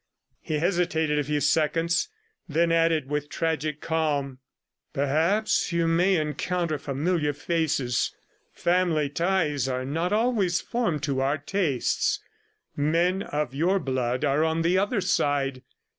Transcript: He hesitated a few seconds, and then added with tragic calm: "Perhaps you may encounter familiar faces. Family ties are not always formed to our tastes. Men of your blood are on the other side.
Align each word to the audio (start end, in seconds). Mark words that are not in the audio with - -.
He 0.41 0.57
hesitated 0.57 1.19
a 1.19 1.23
few 1.23 1.39
seconds, 1.41 2.09
and 2.47 2.55
then 2.55 2.71
added 2.71 3.07
with 3.07 3.29
tragic 3.29 3.81
calm: 3.81 4.39
"Perhaps 4.93 5.71
you 5.71 5.85
may 5.87 6.15
encounter 6.15 6.79
familiar 6.79 7.33
faces. 7.33 8.11
Family 8.51 9.09
ties 9.09 9.67
are 9.67 9.85
not 9.85 10.11
always 10.11 10.59
formed 10.59 11.03
to 11.03 11.21
our 11.21 11.37
tastes. 11.37 12.19
Men 12.75 13.21
of 13.21 13.53
your 13.53 13.77
blood 13.77 14.25
are 14.25 14.43
on 14.43 14.63
the 14.63 14.75
other 14.75 15.01
side. 15.01 15.61